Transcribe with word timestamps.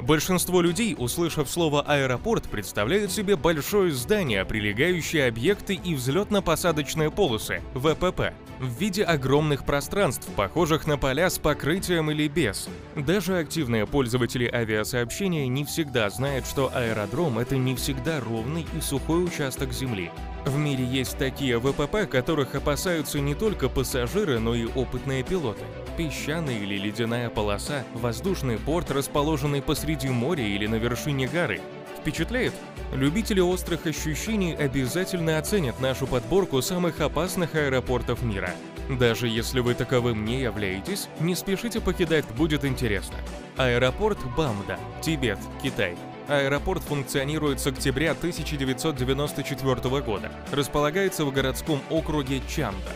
Большинство 0.00 0.62
людей, 0.62 0.94
услышав 0.96 1.50
слово 1.50 1.82
«аэропорт», 1.82 2.48
представляют 2.48 3.12
себе 3.12 3.36
большое 3.36 3.92
здание, 3.92 4.44
прилегающие 4.44 5.26
объекты 5.26 5.74
и 5.74 5.94
взлетно-посадочные 5.94 7.10
полосы– 7.10 7.60
ВПП, 7.74 8.32
в 8.58 8.68
виде 8.78 9.02
огромных 9.02 9.66
пространств, 9.66 10.26
похожих 10.34 10.86
на 10.86 10.96
поля 10.96 11.28
с 11.28 11.38
покрытием 11.38 12.10
или 12.10 12.26
без. 12.26 12.70
Даже 12.96 13.38
активные 13.38 13.86
пользователи 13.86 14.46
авиасообщения 14.46 15.46
не 15.46 15.66
всегда 15.66 16.08
знают, 16.08 16.46
что 16.46 16.70
аэродром– 16.74 17.38
это 17.40 17.58
не 17.58 17.76
всегда 17.76 18.20
ровный 18.20 18.66
и 18.74 18.80
сухой 18.80 19.24
участок 19.24 19.74
земли. 19.74 20.10
В 20.48 20.56
мире 20.56 20.82
есть 20.82 21.18
такие 21.18 21.58
ВПП, 21.58 22.06
которых 22.06 22.54
опасаются 22.54 23.20
не 23.20 23.34
только 23.34 23.68
пассажиры, 23.68 24.38
но 24.38 24.54
и 24.54 24.64
опытные 24.64 25.22
пилоты. 25.22 25.60
Песчаная 25.98 26.58
или 26.58 26.78
ледяная 26.78 27.28
полоса, 27.28 27.84
воздушный 27.92 28.56
порт, 28.56 28.90
расположенный 28.90 29.60
посреди 29.60 30.08
моря 30.08 30.42
или 30.42 30.66
на 30.66 30.76
вершине 30.76 31.28
горы. 31.28 31.60
Впечатляет? 32.00 32.54
Любители 32.94 33.40
острых 33.40 33.84
ощущений 33.84 34.54
обязательно 34.54 35.36
оценят 35.36 35.80
нашу 35.80 36.06
подборку 36.06 36.62
самых 36.62 37.02
опасных 37.02 37.54
аэропортов 37.54 38.22
мира. 38.22 38.52
Даже 38.88 39.28
если 39.28 39.60
вы 39.60 39.74
таковым 39.74 40.24
не 40.24 40.40
являетесь, 40.40 41.10
не 41.20 41.34
спешите 41.34 41.82
покидать, 41.82 42.24
будет 42.38 42.64
интересно. 42.64 43.18
Аэропорт 43.58 44.18
Бамда, 44.34 44.78
Тибет, 45.02 45.38
Китай. 45.62 45.94
Аэропорт 46.28 46.82
функционирует 46.82 47.58
с 47.58 47.66
октября 47.66 48.10
1994 48.10 50.02
года. 50.02 50.30
Располагается 50.52 51.24
в 51.24 51.32
городском 51.32 51.80
округе 51.88 52.42
Чамда. 52.46 52.92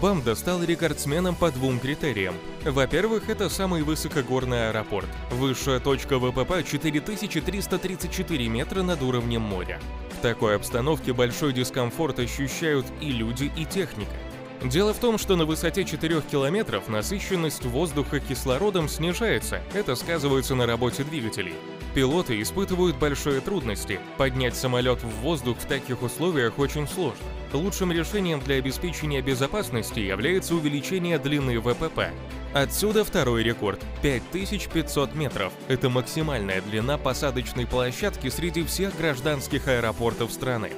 Бамда 0.00 0.34
стал 0.34 0.64
рекордсменом 0.64 1.34
по 1.34 1.50
двум 1.50 1.78
критериям. 1.78 2.34
Во-первых, 2.64 3.28
это 3.28 3.50
самый 3.50 3.82
высокогорный 3.82 4.70
аэропорт. 4.70 5.08
Высшая 5.32 5.80
точка 5.80 6.18
ВПП 6.18 6.62
4334 6.64 8.48
метра 8.48 8.82
над 8.82 9.02
уровнем 9.02 9.42
моря. 9.42 9.78
В 10.18 10.22
такой 10.22 10.56
обстановке 10.56 11.12
большой 11.12 11.52
дискомфорт 11.52 12.20
ощущают 12.20 12.86
и 13.02 13.12
люди, 13.12 13.52
и 13.54 13.66
техника. 13.66 14.16
Дело 14.64 14.94
в 14.94 14.98
том, 14.98 15.18
что 15.18 15.36
на 15.36 15.44
высоте 15.44 15.84
4 15.84 16.22
километров 16.22 16.88
насыщенность 16.88 17.66
воздуха 17.66 18.18
кислородом 18.18 18.88
снижается, 18.88 19.60
это 19.74 19.94
сказывается 19.94 20.54
на 20.54 20.66
работе 20.66 21.04
двигателей. 21.04 21.54
Пилоты 21.94 22.40
испытывают 22.40 22.96
большие 22.96 23.40
трудности, 23.40 24.00
поднять 24.16 24.56
самолет 24.56 25.02
в 25.02 25.10
воздух 25.20 25.58
в 25.58 25.66
таких 25.66 26.02
условиях 26.02 26.58
очень 26.58 26.88
сложно. 26.88 27.26
Лучшим 27.52 27.92
решением 27.92 28.40
для 28.40 28.54
обеспечения 28.56 29.20
безопасности 29.20 30.00
является 30.00 30.54
увеличение 30.54 31.18
длины 31.18 31.60
ВПП. 31.60 32.10
Отсюда 32.54 33.04
второй 33.04 33.42
рекорд– 33.42 33.78
5500 34.02 35.14
метров. 35.14 35.52
Это 35.68 35.90
максимальная 35.90 36.62
длина 36.62 36.96
посадочной 36.96 37.66
площадки 37.66 38.30
среди 38.30 38.64
всех 38.64 38.96
гражданских 38.96 39.68
аэропортов 39.68 40.32
страны. 40.32 40.70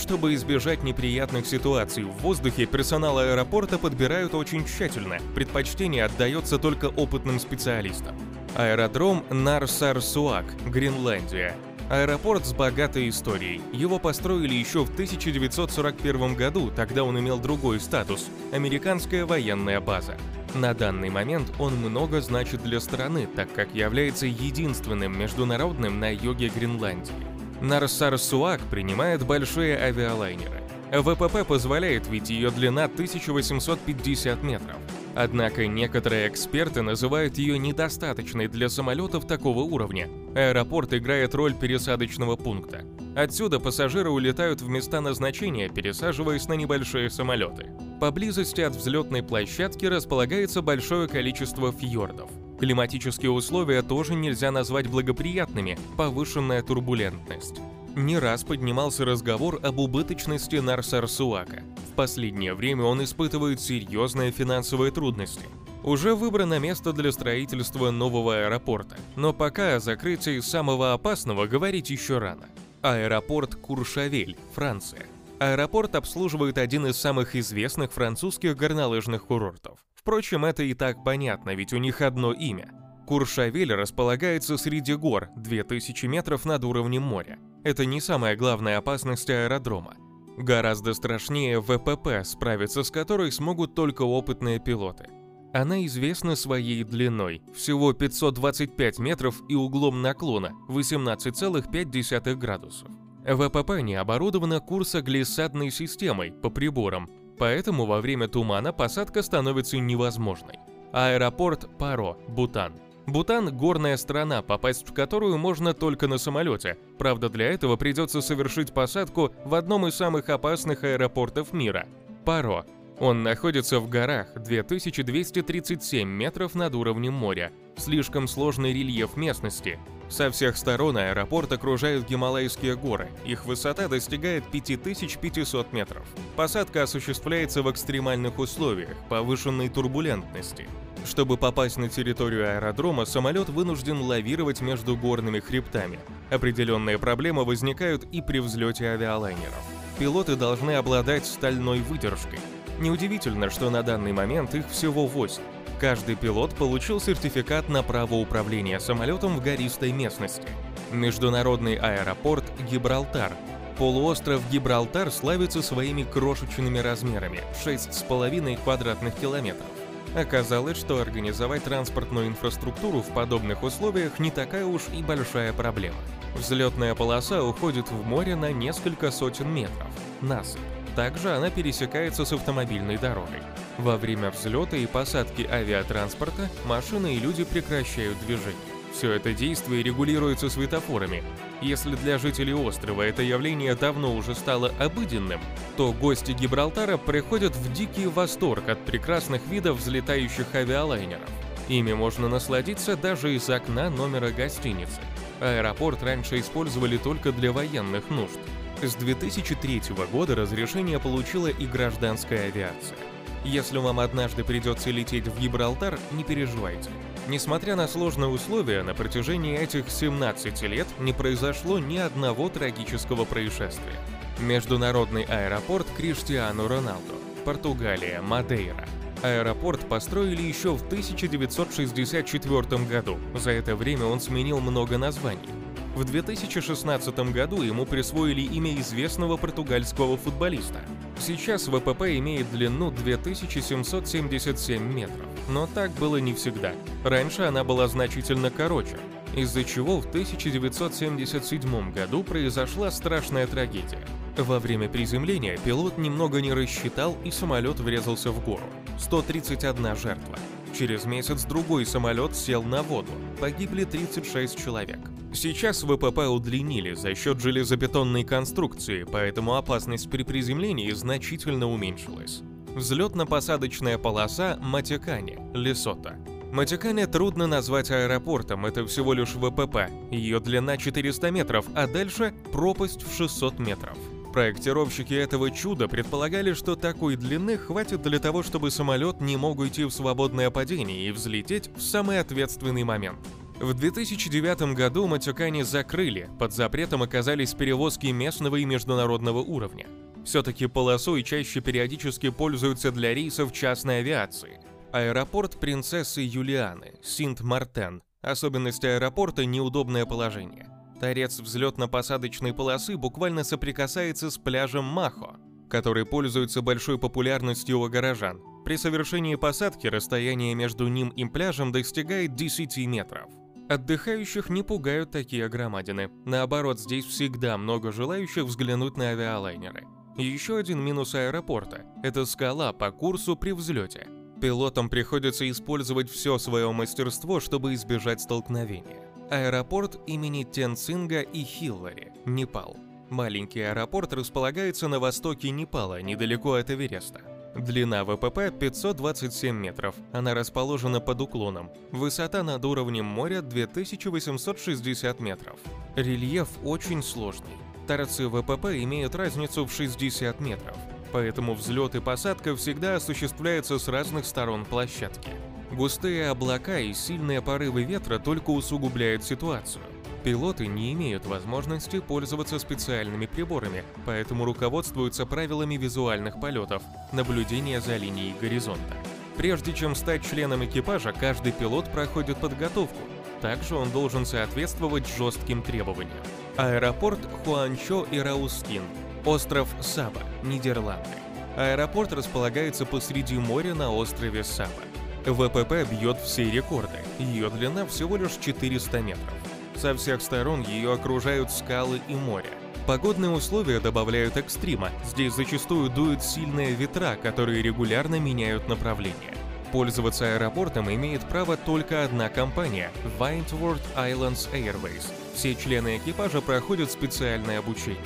Чтобы 0.00 0.34
избежать 0.34 0.84
неприятных 0.84 1.46
ситуаций 1.46 2.04
в 2.04 2.12
воздухе, 2.18 2.66
персонал 2.66 3.18
аэропорта 3.18 3.76
подбирают 3.76 4.34
очень 4.34 4.64
тщательно, 4.64 5.18
предпочтение 5.34 6.04
отдается 6.04 6.58
только 6.58 6.86
опытным 6.86 7.40
специалистам. 7.40 8.14
Аэродром 8.56 9.24
Нарсарсуак, 9.30 10.44
Гренландия. 10.66 11.54
Аэропорт 11.88 12.44
с 12.44 12.52
богатой 12.52 13.08
историей. 13.08 13.60
Его 13.72 14.00
построили 14.00 14.54
еще 14.54 14.84
в 14.84 14.90
1941 14.90 16.34
году, 16.34 16.72
тогда 16.74 17.04
он 17.04 17.18
имел 17.20 17.38
другой 17.38 17.78
статус– 17.78 18.28
американская 18.52 19.24
военная 19.24 19.80
база. 19.80 20.16
На 20.54 20.74
данный 20.74 21.10
момент 21.10 21.52
он 21.60 21.76
много 21.76 22.20
значит 22.20 22.62
для 22.64 22.80
страны, 22.80 23.28
так 23.34 23.52
как 23.52 23.72
является 23.72 24.26
единственным 24.26 25.16
международным 25.16 26.00
на 26.00 26.12
юге 26.12 26.48
Гренландии. 26.48 27.14
Нарсарсуак 27.60 28.60
принимает 28.62 29.24
большие 29.24 29.78
авиалайнеры. 29.78 30.60
ВПП 30.90 31.44
позволяет, 31.44 32.08
ведь 32.08 32.30
ее 32.30 32.50
длина 32.50 32.84
1850 32.84 34.42
метров. 34.42 34.76
Однако 35.14 35.66
некоторые 35.66 36.28
эксперты 36.28 36.82
называют 36.82 37.36
ее 37.36 37.58
недостаточной 37.58 38.48
для 38.48 38.68
самолетов 38.68 39.26
такого 39.26 39.60
уровня. 39.60 40.08
Аэропорт 40.34 40.94
играет 40.94 41.34
роль 41.34 41.54
пересадочного 41.54 42.36
пункта. 42.36 42.84
Отсюда 43.16 43.58
пассажиры 43.58 44.10
улетают 44.10 44.60
в 44.60 44.68
места 44.68 45.00
назначения, 45.00 45.68
пересаживаясь 45.68 46.46
на 46.46 46.54
небольшие 46.54 47.10
самолеты. 47.10 47.70
Поблизости 48.00 48.60
от 48.60 48.76
взлетной 48.76 49.22
площадки 49.22 49.84
располагается 49.86 50.62
большое 50.62 51.08
количество 51.08 51.72
фьордов. 51.72 52.30
Климатические 52.60 53.30
условия 53.30 53.82
тоже 53.82 54.14
нельзя 54.14 54.50
назвать 54.50 54.86
благоприятными, 54.86 55.78
повышенная 55.96 56.62
турбулентность. 56.62 57.60
Не 57.96 58.18
раз 58.18 58.44
поднимался 58.44 59.04
разговор 59.04 59.58
об 59.64 59.80
убыточности 59.80 60.56
Нарсарсуака. 60.56 61.64
В 61.90 61.94
последнее 61.96 62.54
время 62.54 62.84
он 62.84 63.02
испытывает 63.02 63.60
серьезные 63.60 64.30
финансовые 64.30 64.92
трудности. 64.92 65.44
Уже 65.82 66.14
выбрано 66.14 66.58
место 66.60 66.92
для 66.92 67.10
строительства 67.10 67.90
нового 67.90 68.44
аэропорта, 68.44 68.96
но 69.16 69.32
пока 69.32 69.76
о 69.76 69.80
закрытии 69.80 70.38
самого 70.40 70.92
опасного 70.92 71.46
говорить 71.46 71.90
еще 71.90 72.18
рано. 72.18 72.46
Аэропорт 72.82 73.56
Куршавель, 73.56 74.36
Франция. 74.54 75.06
Аэропорт 75.40 75.94
обслуживает 75.96 76.58
один 76.58 76.86
из 76.86 76.96
самых 76.96 77.34
известных 77.34 77.92
французских 77.92 78.56
горнолыжных 78.56 79.24
курортов. 79.26 79.78
Впрочем, 79.94 80.44
это 80.44 80.62
и 80.62 80.74
так 80.74 81.02
понятно, 81.02 81.54
ведь 81.54 81.72
у 81.72 81.78
них 81.78 82.02
одно 82.02 82.32
имя. 82.32 82.70
Куршавель 83.10 83.74
располагается 83.74 84.56
среди 84.56 84.94
гор, 84.94 85.30
2000 85.34 86.06
метров 86.06 86.44
над 86.44 86.62
уровнем 86.62 87.02
моря. 87.02 87.40
Это 87.64 87.84
не 87.84 88.00
самая 88.00 88.36
главная 88.36 88.78
опасность 88.78 89.28
аэродрома. 89.28 89.96
Гораздо 90.38 90.94
страшнее 90.94 91.60
ВПП, 91.60 92.22
справиться 92.22 92.84
с 92.84 92.90
которой 92.92 93.32
смогут 93.32 93.74
только 93.74 94.02
опытные 94.02 94.60
пилоты. 94.60 95.08
Она 95.52 95.84
известна 95.86 96.36
своей 96.36 96.84
длиной, 96.84 97.42
всего 97.52 97.92
525 97.92 99.00
метров 99.00 99.42
и 99.48 99.56
углом 99.56 100.02
наклона 100.02 100.52
18,5 100.68 102.34
градусов. 102.36 102.88
ВПП 103.26 103.82
не 103.82 103.96
оборудована 103.96 104.60
курсоглиссадной 104.60 105.72
системой 105.72 106.30
по 106.30 106.48
приборам, 106.48 107.10
поэтому 107.40 107.86
во 107.86 108.00
время 108.00 108.28
тумана 108.28 108.72
посадка 108.72 109.24
становится 109.24 109.78
невозможной. 109.78 110.60
Аэропорт 110.92 111.76
Паро, 111.76 112.16
Бутан. 112.28 112.74
Бутан– 113.06 113.56
горная 113.56 113.96
страна, 113.96 114.42
попасть 114.42 114.88
в 114.88 114.92
которую 114.92 115.38
можно 115.38 115.74
только 115.74 116.06
на 116.06 116.18
самолете. 116.18 116.78
Правда, 116.98 117.28
для 117.28 117.46
этого 117.52 117.76
придется 117.76 118.20
совершить 118.20 118.72
посадку 118.72 119.32
в 119.44 119.54
одном 119.54 119.86
из 119.86 119.94
самых 119.94 120.28
опасных 120.28 120.84
аэропортов 120.84 121.52
мира– 121.52 121.86
Паро. 122.24 122.66
Он 122.98 123.22
находится 123.22 123.80
в 123.80 123.88
горах 123.88 124.34
2237 124.34 126.06
метров 126.06 126.54
над 126.54 126.74
уровнем 126.74 127.14
моря. 127.14 127.50
Слишком 127.80 128.28
сложный 128.28 128.74
рельеф 128.74 129.16
местности. 129.16 129.78
Со 130.10 130.30
всех 130.30 130.58
сторон 130.58 130.98
аэропорт 130.98 131.50
окружают 131.50 132.06
Гималайские 132.06 132.76
горы. 132.76 133.08
Их 133.24 133.46
высота 133.46 133.88
достигает 133.88 134.44
5500 134.50 135.72
метров. 135.72 136.02
Посадка 136.36 136.82
осуществляется 136.82 137.62
в 137.62 137.70
экстремальных 137.70 138.38
условиях, 138.38 138.94
повышенной 139.08 139.70
турбулентности. 139.70 140.68
Чтобы 141.06 141.38
попасть 141.38 141.78
на 141.78 141.88
территорию 141.88 142.54
аэродрома, 142.54 143.06
самолет 143.06 143.48
вынужден 143.48 144.02
лавировать 144.02 144.60
между 144.60 144.94
горными 144.94 145.40
хребтами. 145.40 145.98
Определенные 146.28 146.98
проблемы 146.98 147.46
возникают 147.46 148.04
и 148.12 148.20
при 148.20 148.40
взлете 148.40 148.88
авиалайнеров. 148.88 149.64
Пилоты 149.98 150.36
должны 150.36 150.72
обладать 150.72 151.24
стальной 151.24 151.80
выдержкой. 151.80 152.40
Неудивительно, 152.78 153.48
что 153.48 153.70
на 153.70 153.82
данный 153.82 154.12
момент 154.12 154.54
их 154.54 154.68
всего 154.68 155.06
8. 155.06 155.42
Каждый 155.80 156.14
пилот 156.14 156.54
получил 156.54 157.00
сертификат 157.00 157.70
на 157.70 157.82
право 157.82 158.16
управления 158.16 158.78
самолетом 158.80 159.36
в 159.38 159.42
гористой 159.42 159.92
местности. 159.92 160.46
Международный 160.92 161.76
аэропорт 161.76 162.44
Гибралтар. 162.70 163.32
Полуостров 163.78 164.42
Гибралтар 164.50 165.10
славится 165.10 165.62
своими 165.62 166.02
крошечными 166.02 166.78
размерами– 166.78 167.40
6,5 167.64 168.62
квадратных 168.62 169.14
километров. 169.14 169.66
Оказалось, 170.14 170.76
что 170.76 171.00
организовать 171.00 171.64
транспортную 171.64 172.26
инфраструктуру 172.26 173.00
в 173.00 173.08
подобных 173.14 173.62
условиях 173.62 174.18
не 174.18 174.30
такая 174.30 174.66
уж 174.66 174.82
и 174.92 175.02
большая 175.02 175.54
проблема. 175.54 175.96
Взлетная 176.36 176.94
полоса 176.94 177.42
уходит 177.42 177.90
в 177.90 178.04
море 178.04 178.36
на 178.36 178.52
несколько 178.52 179.10
сотен 179.10 179.48
метров. 179.48 179.88
Насыпь. 180.20 180.60
Также 180.96 181.30
она 181.30 181.50
пересекается 181.50 182.24
с 182.24 182.32
автомобильной 182.32 182.98
дорогой. 182.98 183.42
Во 183.78 183.96
время 183.96 184.30
взлета 184.30 184.76
и 184.76 184.86
посадки 184.86 185.42
авиатранспорта 185.42 186.48
машины 186.66 187.14
и 187.14 187.20
люди 187.20 187.44
прекращают 187.44 188.18
движение. 188.26 188.56
Все 188.92 189.12
это 189.12 189.32
действие 189.32 189.82
регулируется 189.82 190.50
светофорами. 190.50 191.22
Если 191.62 191.94
для 191.94 192.18
жителей 192.18 192.54
острова 192.54 193.02
это 193.02 193.22
явление 193.22 193.74
давно 193.74 194.14
уже 194.14 194.34
стало 194.34 194.72
обыденным, 194.80 195.40
то 195.76 195.92
гости 195.92 196.32
Гибралтара 196.32 196.96
приходят 196.96 197.54
в 197.54 197.72
дикий 197.72 198.06
восторг 198.06 198.68
от 198.68 198.78
прекрасных 198.80 199.46
видов 199.46 199.78
взлетающих 199.78 200.54
авиалайнеров. 200.54 201.28
Ими 201.68 201.92
можно 201.92 202.28
насладиться 202.28 202.96
даже 202.96 203.34
из 203.34 203.48
окна 203.48 203.90
номера 203.90 204.30
гостиницы. 204.30 205.00
Аэропорт 205.40 206.02
раньше 206.02 206.40
использовали 206.40 206.96
только 206.96 207.30
для 207.30 207.52
военных 207.52 208.10
нужд. 208.10 208.40
С 208.82 208.94
2003 208.94 209.82
года 210.10 210.34
разрешение 210.34 210.98
получила 210.98 211.48
и 211.48 211.66
гражданская 211.66 212.46
авиация. 212.46 212.96
Если 213.44 213.76
вам 213.76 214.00
однажды 214.00 214.42
придется 214.42 214.90
лететь 214.90 215.28
в 215.28 215.38
Гибралтар, 215.38 215.98
не 216.12 216.24
переживайте. 216.24 216.88
Несмотря 217.28 217.76
на 217.76 217.86
сложные 217.86 218.30
условия, 218.30 218.82
на 218.82 218.94
протяжении 218.94 219.58
этих 219.58 219.90
17 219.90 220.62
лет 220.62 220.86
не 220.98 221.12
произошло 221.12 221.78
ни 221.78 221.98
одного 221.98 222.48
трагического 222.48 223.26
происшествия. 223.26 223.96
Международный 224.38 225.24
аэропорт 225.24 225.86
Криштиану 225.98 226.66
Роналдо, 226.66 227.14
Португалия, 227.44 228.22
Мадейра. 228.22 228.88
Аэропорт 229.22 229.86
построили 229.90 230.40
еще 230.40 230.74
в 230.74 230.82
1964 230.86 232.84
году. 232.86 233.18
За 233.34 233.50
это 233.50 233.76
время 233.76 234.06
он 234.06 234.20
сменил 234.20 234.60
много 234.60 234.96
названий. 234.96 235.50
В 235.94 236.04
2016 236.04 237.32
году 237.32 237.62
ему 237.62 237.84
присвоили 237.84 238.42
имя 238.42 238.78
известного 238.78 239.36
португальского 239.36 240.16
футболиста. 240.16 240.80
Сейчас 241.18 241.66
ВПП 241.66 242.16
имеет 242.18 242.50
длину 242.50 242.92
2777 242.92 244.82
метров, 244.82 245.26
но 245.48 245.66
так 245.66 245.90
было 245.92 246.18
не 246.18 246.32
всегда. 246.32 246.72
Раньше 247.04 247.42
она 247.42 247.64
была 247.64 247.88
значительно 247.88 248.50
короче, 248.50 248.98
из-за 249.36 249.64
чего 249.64 250.00
в 250.00 250.06
1977 250.06 251.92
году 251.92 252.22
произошла 252.22 252.90
страшная 252.92 253.48
трагедия. 253.48 254.06
Во 254.36 254.60
время 254.60 254.88
приземления 254.88 255.58
пилот 255.58 255.98
немного 255.98 256.40
не 256.40 256.52
рассчитал 256.52 257.16
и 257.24 257.32
самолет 257.32 257.80
врезался 257.80 258.30
в 258.30 258.44
гору. 258.44 258.64
131 258.98 259.96
жертва. 259.96 260.38
Через 260.78 261.04
месяц 261.04 261.44
другой 261.44 261.84
самолет 261.84 262.36
сел 262.36 262.62
на 262.62 262.82
воду. 262.82 263.10
Погибли 263.40 263.84
36 263.84 264.56
человек. 264.56 265.00
Сейчас 265.32 265.84
ВПП 265.84 266.28
удлинили 266.28 266.94
за 266.94 267.14
счет 267.14 267.40
железобетонной 267.40 268.24
конструкции, 268.24 269.04
поэтому 269.04 269.54
опасность 269.54 270.10
при 270.10 270.24
приземлении 270.24 270.90
значительно 270.90 271.68
уменьшилась. 271.68 272.42
Взлетно-посадочная 272.74 273.96
полоса 273.96 274.58
Матикани, 274.60 275.38
Лесото. 275.54 276.16
Матикани 276.52 277.06
трудно 277.06 277.46
назвать 277.46 277.92
аэропортом, 277.92 278.66
это 278.66 278.84
всего 278.86 279.12
лишь 279.12 279.34
ВПП. 279.34 279.88
Ее 280.10 280.40
длина 280.40 280.76
400 280.76 281.30
метров, 281.30 281.64
а 281.74 281.86
дальше 281.86 282.34
пропасть 282.52 283.02
в 283.02 283.16
600 283.16 283.60
метров. 283.60 283.96
Проектировщики 284.32 285.14
этого 285.14 285.52
чуда 285.52 285.86
предполагали, 285.86 286.54
что 286.54 286.74
такой 286.74 287.14
длины 287.16 287.56
хватит 287.56 288.02
для 288.02 288.18
того, 288.18 288.42
чтобы 288.42 288.72
самолет 288.72 289.20
не 289.20 289.36
мог 289.36 289.60
уйти 289.60 289.84
в 289.84 289.90
свободное 289.90 290.50
падение 290.50 291.08
и 291.08 291.12
взлететь 291.12 291.70
в 291.76 291.80
самый 291.80 292.18
ответственный 292.18 292.82
момент. 292.82 293.18
В 293.60 293.74
2009 293.74 294.74
году 294.74 295.06
Матюкани 295.06 295.60
закрыли, 295.60 296.30
под 296.38 296.54
запретом 296.54 297.02
оказались 297.02 297.52
перевозки 297.52 298.06
местного 298.06 298.56
и 298.56 298.64
международного 298.64 299.40
уровня. 299.40 299.86
Все-таки 300.24 300.66
полосой 300.66 301.22
чаще 301.22 301.60
периодически 301.60 302.30
пользуются 302.30 302.90
для 302.90 303.12
рейсов 303.12 303.52
частной 303.52 303.98
авиации. 303.98 304.60
Аэропорт 304.92 305.60
принцессы 305.60 306.22
Юлианы, 306.22 306.94
Синт-Мартен. 307.02 308.02
Особенность 308.22 308.84
аэропорта– 308.86 309.44
неудобное 309.44 310.06
положение. 310.06 310.66
Торец 310.98 311.38
взлетно-посадочной 311.38 312.54
полосы 312.54 312.96
буквально 312.96 313.44
соприкасается 313.44 314.30
с 314.30 314.38
пляжем 314.38 314.84
Махо, 314.84 315.36
который 315.68 316.06
пользуется 316.06 316.62
большой 316.62 316.98
популярностью 316.98 317.78
у 317.78 317.88
горожан. 317.90 318.40
При 318.64 318.78
совершении 318.78 319.34
посадки 319.34 319.86
расстояние 319.86 320.54
между 320.54 320.88
ним 320.88 321.10
и 321.10 321.26
пляжем 321.26 321.72
достигает 321.72 322.34
10 322.34 322.78
метров. 322.86 323.28
Отдыхающих 323.70 324.50
не 324.50 324.64
пугают 324.64 325.12
такие 325.12 325.48
громадины. 325.48 326.10
Наоборот, 326.24 326.80
здесь 326.80 327.04
всегда 327.04 327.56
много 327.56 327.92
желающих 327.92 328.42
взглянуть 328.42 328.96
на 328.96 329.10
авиалайнеры. 329.10 329.86
Еще 330.16 330.56
один 330.56 330.80
минус 330.80 331.14
аэропорта– 331.14 331.84
это 332.02 332.26
скала 332.26 332.72
по 332.72 332.90
курсу 332.90 333.36
при 333.36 333.52
взлете. 333.52 334.08
Пилотам 334.40 334.88
приходится 334.88 335.48
использовать 335.48 336.10
все 336.10 336.36
свое 336.38 336.72
мастерство, 336.72 337.38
чтобы 337.38 337.74
избежать 337.74 338.20
столкновения. 338.20 339.08
Аэропорт 339.30 340.00
имени 340.08 340.42
Тенцинга 340.42 341.20
и 341.20 341.44
Хиллари, 341.44 342.12
Непал. 342.26 342.76
Маленький 343.08 343.60
аэропорт 343.60 344.12
располагается 344.12 344.88
на 344.88 344.98
востоке 344.98 345.50
Непала, 345.50 346.02
недалеко 346.02 346.54
от 346.54 346.72
Эвереста. 346.72 347.20
Длина 347.54 348.04
ВПП 348.04 348.52
527 348.52 349.56
метров, 349.56 349.96
она 350.12 350.34
расположена 350.34 351.00
под 351.00 351.20
уклоном. 351.20 351.70
Высота 351.90 352.44
над 352.44 352.64
уровнем 352.64 353.04
моря 353.04 353.42
2860 353.42 355.20
метров. 355.20 355.58
Рельеф 355.96 356.48
очень 356.62 357.02
сложный. 357.02 357.50
Торцы 357.88 358.28
ВПП 358.28 358.80
имеют 358.84 359.16
разницу 359.16 359.66
в 359.66 359.72
60 359.72 360.40
метров, 360.40 360.76
поэтому 361.12 361.54
взлет 361.54 361.96
и 361.96 362.00
посадка 362.00 362.54
всегда 362.54 362.96
осуществляются 362.96 363.80
с 363.80 363.88
разных 363.88 364.26
сторон 364.26 364.64
площадки. 364.64 365.30
Густые 365.72 366.30
облака 366.30 366.78
и 366.78 366.92
сильные 366.92 367.42
порывы 367.42 367.82
ветра 367.82 368.20
только 368.20 368.50
усугубляют 368.50 369.24
ситуацию. 369.24 369.82
Пилоты 370.22 370.66
не 370.66 370.92
имеют 370.92 371.24
возможности 371.24 371.98
пользоваться 371.98 372.58
специальными 372.58 373.24
приборами, 373.24 373.84
поэтому 374.04 374.44
руководствуются 374.44 375.24
правилами 375.24 375.76
визуальных 375.76 376.38
полетов, 376.38 376.82
наблюдения 377.12 377.80
за 377.80 377.96
линией 377.96 378.34
горизонта. 378.38 378.94
Прежде 379.38 379.72
чем 379.72 379.94
стать 379.94 380.28
членом 380.28 380.62
экипажа, 380.62 381.14
каждый 381.18 381.52
пилот 381.52 381.90
проходит 381.90 382.36
подготовку. 382.36 382.98
Также 383.40 383.76
он 383.76 383.90
должен 383.90 384.26
соответствовать 384.26 385.08
жестким 385.16 385.62
требованиям. 385.62 386.12
Аэропорт 386.58 387.20
Хуанчо 387.42 388.06
и 388.10 388.18
Раускин, 388.18 388.82
остров 389.24 389.68
Саба, 389.80 390.20
Нидерланды. 390.42 391.08
Аэропорт 391.56 392.12
располагается 392.12 392.84
посреди 392.84 393.38
моря 393.38 393.74
на 393.74 393.90
острове 393.90 394.44
Саба. 394.44 394.82
ВПП 395.24 395.86
бьет 395.90 396.18
все 396.18 396.50
рекорды, 396.50 396.98
ее 397.18 397.48
длина 397.48 397.86
всего 397.86 398.18
лишь 398.18 398.36
400 398.38 399.00
метров. 399.00 399.49
Со 399.80 399.94
всех 399.94 400.20
сторон 400.20 400.62
ее 400.62 400.92
окружают 400.92 401.50
скалы 401.50 402.02
и 402.06 402.14
море. 402.14 402.50
Погодные 402.86 403.30
условия 403.30 403.80
добавляют 403.80 404.36
экстрима. 404.36 404.90
Здесь 405.06 405.32
зачастую 405.32 405.88
дуют 405.88 406.22
сильные 406.22 406.72
ветра, 406.74 407.16
которые 407.22 407.62
регулярно 407.62 408.20
меняют 408.20 408.68
направление. 408.68 409.34
Пользоваться 409.72 410.34
аэропортом 410.34 410.92
имеет 410.92 411.26
право 411.26 411.56
только 411.56 412.04
одна 412.04 412.28
компания– 412.28 412.90
Windward 413.18 413.80
Islands 413.96 414.52
Airways. 414.52 415.10
Все 415.34 415.54
члены 415.54 415.96
экипажа 415.96 416.42
проходят 416.42 416.90
специальное 416.90 417.60
обучение. 417.60 418.00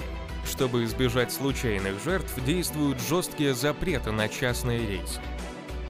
Чтобы 0.46 0.84
избежать 0.84 1.32
случайных 1.32 2.00
жертв, 2.04 2.32
действуют 2.44 3.00
жесткие 3.00 3.52
запреты 3.52 4.12
на 4.12 4.28
частные 4.28 4.86
рейсы. 4.86 5.20